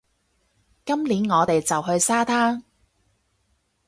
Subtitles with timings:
[0.83, 2.63] 今年，我哋就去沙灘